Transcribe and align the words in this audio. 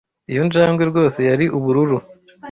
Iyo 0.31 0.41
njangwe 0.47 0.83
rwose 0.91 1.19
yari 1.29 1.45
ubururu. 1.57 1.97